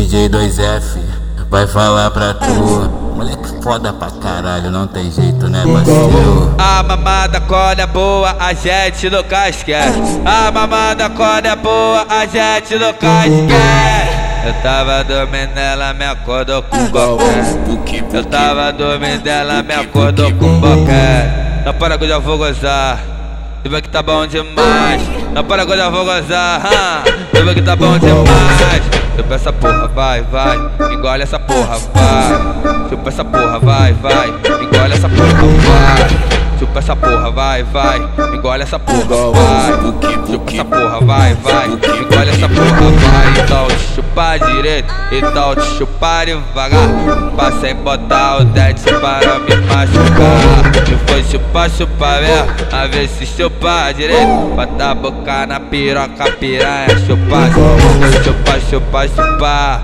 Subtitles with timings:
[0.00, 0.98] DJ 2F
[1.50, 2.90] vai falar pra tu.
[3.14, 6.54] Moleque foda pra caralho, não tem jeito, né, parceiro?
[6.56, 10.00] A mamada quando é boa, a gente no casquete.
[10.24, 14.20] A mamada quando é boa, a gente no casquete.
[14.46, 18.04] Eu tava dormindo, ela me acordou com boquete.
[18.10, 21.66] Eu tava dormindo, ela me acordou com boquete.
[21.66, 22.98] Não para que eu já vou gozar.
[23.62, 25.02] Tu vê que tá bom demais.
[25.34, 27.02] Não para que eu já vou gozar.
[27.30, 28.59] Tu vê que tá bom demais.
[29.20, 30.56] Chupa essa porra, vai, vai.
[30.94, 32.88] Engole essa porra, vai.
[32.88, 34.28] Chupa essa porra, vai, vai.
[34.28, 36.58] Engole essa porra, vai.
[36.58, 37.98] Chupa essa porra, vai, vai.
[38.34, 39.72] Engole essa porra, vai.
[40.26, 41.66] Chupa essa porra, vai, vai.
[41.66, 43.44] Engole essa porra, vai.
[43.44, 46.88] Então te chupar direito, então te chupar devagar.
[47.36, 50.69] Passei botar o dente para me machucar.
[50.90, 52.50] Se for chupar, chupa mesmo.
[52.72, 54.52] A ver se chupa direito.
[54.56, 56.88] Bota a boca na piroca, piranha.
[57.06, 57.48] Chupa,
[58.24, 59.80] chupa, chupa, chupa.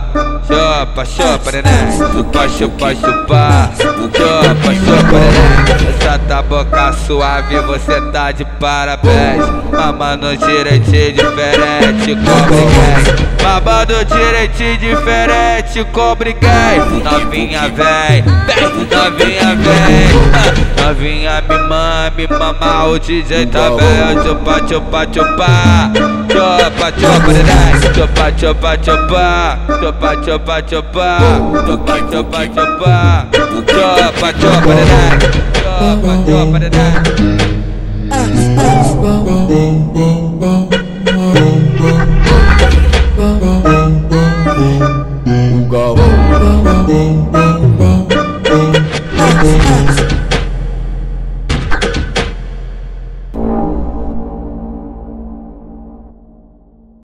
[0.46, 1.96] Chupa, chupa, neném.
[1.96, 3.70] Chupa, chupa, chupa.
[3.76, 5.90] Chupa, chupa, neném.
[5.96, 9.46] Essa tá boca suave, você tá de parabéns.
[9.70, 13.44] Mamando direitinho diferente, cobre gay.
[13.44, 16.78] Mamando direitinho diferente, cobre gay.
[17.04, 20.65] Novinha vem, vem, novinha vem.
[20.86, 24.22] Novinha me mama, me mama, o DJ também.
[24.22, 25.90] Chupa, chupa, chupa.
[26.28, 27.80] Chupa, chupa, neném.
[27.92, 29.58] Chupa, chupa, chupa.
[29.80, 31.18] Chupa, chupa, chupa.
[31.66, 33.26] Chupa, chupa, chupa.
[33.32, 35.18] Chupa, chupa, neném.
[35.58, 37.05] Chupa, chupa, neném.